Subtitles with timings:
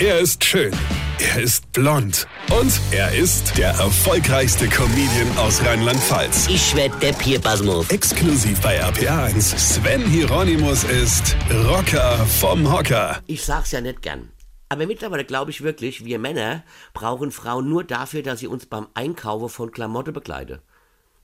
[0.00, 0.72] Er ist schön.
[1.20, 2.26] Er ist blond.
[2.50, 6.48] Und er ist der erfolgreichste Comedian aus Rheinland-Pfalz.
[6.48, 7.88] Ich werd der Pierpasmus.
[7.90, 9.56] Exklusiv bei RPA1.
[9.56, 11.36] Sven Hieronymus ist
[11.68, 13.22] Rocker vom Hocker.
[13.28, 14.32] Ich sag's ja nicht gern.
[14.68, 18.88] Aber mittlerweile glaube ich wirklich, wir Männer brauchen Frauen nur dafür, dass sie uns beim
[18.94, 20.58] Einkaufen von Klamotte begleiten.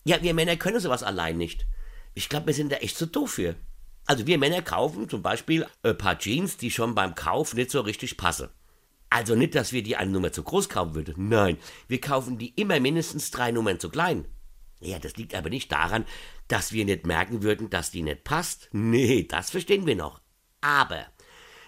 [0.04, 1.66] Ja, wir Männer können sowas allein nicht.
[2.14, 3.56] Ich glaube, wir sind da echt zu doof für.
[4.06, 7.80] Also wir Männer kaufen zum Beispiel ein paar Jeans, die schon beim Kauf nicht so
[7.80, 8.48] richtig passen.
[9.10, 11.14] Also nicht, dass wir die eine Nummer zu groß kaufen würden.
[11.28, 14.26] Nein, wir kaufen die immer mindestens drei Nummern zu klein.
[14.80, 16.06] Ja, das liegt aber nicht daran,
[16.48, 18.68] dass wir nicht merken würden, dass die nicht passt.
[18.72, 20.20] Nee, das verstehen wir noch.
[20.60, 21.06] Aber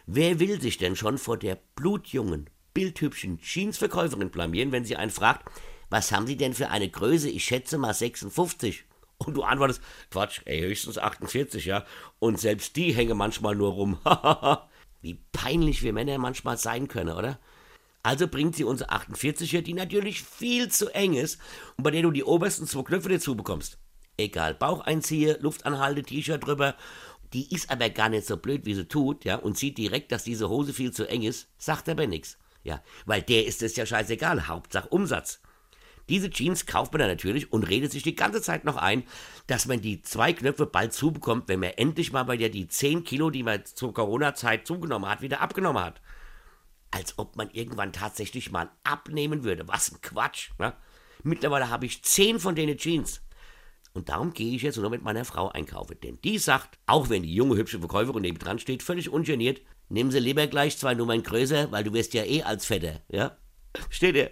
[0.06, 5.50] wer will sich denn schon vor der blutjungen, bildhübschen Jeansverkäuferin blamieren, wenn sie einen fragt,
[5.90, 7.28] was haben Sie denn für eine Größe?
[7.28, 8.86] Ich schätze mal 56.
[9.18, 11.84] Und du antwortest, Quatsch, ey, höchstens 48, ja.
[12.18, 13.98] Und selbst die hängen manchmal nur rum.
[15.02, 17.38] Wie peinlich wir Männer manchmal sein können, oder?
[18.02, 21.38] Also bringt sie unsere 48er, die natürlich viel zu eng ist
[21.76, 23.78] und bei der du die obersten zwei Knöpfe dazu bekommst.
[24.16, 26.76] Egal, Bauch einziehe, Luft anhalte, T-Shirt drüber.
[27.32, 30.24] Die ist aber gar nicht so blöd, wie sie tut, ja, und sieht direkt, dass
[30.24, 32.38] diese Hose viel zu eng ist, sagt aber nix.
[32.62, 35.40] Ja, weil der ist es ja scheißegal, Hauptsache Umsatz.
[36.12, 39.04] Diese Jeans kauft man dann natürlich und redet sich die ganze Zeit noch ein,
[39.46, 43.04] dass man die zwei Knöpfe bald zubekommt, wenn man endlich mal bei der die 10
[43.04, 46.02] Kilo, die man zur Corona-Zeit zugenommen hat, wieder abgenommen hat.
[46.90, 49.66] Als ob man irgendwann tatsächlich mal abnehmen würde.
[49.68, 50.50] Was ein Quatsch.
[50.58, 50.74] Ne?
[51.22, 53.22] Mittlerweile habe ich 10 von denen Jeans.
[53.94, 55.96] Und darum gehe ich jetzt nur mit meiner Frau einkaufen.
[56.02, 60.10] Denn die sagt, auch wenn die junge, hübsche Verkäuferin neben dran steht, völlig ungeniert, nimm
[60.10, 63.38] sie lieber gleich zwei Nummern größer, weil du wirst ja eh als Vetter, ja?
[63.88, 64.30] Steht ihr?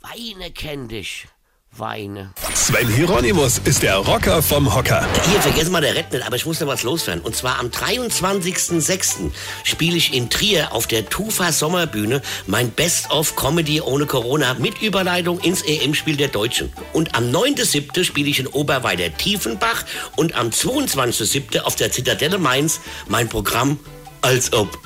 [0.00, 1.26] Weine kenn dich.
[1.72, 2.32] Weine.
[2.54, 5.06] Sven Hieronymus ist der Rocker vom Hocker.
[5.30, 7.22] Hier, vergessen mal der nicht, aber ich muss noch was loswerden.
[7.22, 9.30] Und zwar am 23.06.
[9.64, 15.40] spiele ich in Trier auf der Tufa Sommerbühne mein Best-of Comedy ohne Corona mit Überleitung
[15.40, 16.72] ins EM-Spiel der Deutschen.
[16.92, 18.04] Und am 9.07.
[18.04, 19.84] spiele ich in Oberweider Tiefenbach
[20.16, 21.60] und am 22.07.
[21.60, 23.78] auf der Zitadelle Mainz mein Programm
[24.22, 24.78] Als ob.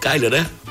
[0.00, 0.46] Geil, oder?